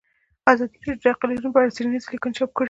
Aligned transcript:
ازادي 0.51 0.77
راډیو 0.85 1.03
د 1.09 1.13
اقلیتونه 1.13 1.49
په 1.53 1.59
اړه 1.61 1.73
څېړنیزې 1.75 2.07
لیکنې 2.13 2.35
چاپ 2.37 2.51
کړي. 2.55 2.59